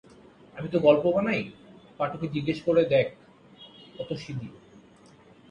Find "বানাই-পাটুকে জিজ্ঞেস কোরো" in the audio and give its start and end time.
1.15-2.81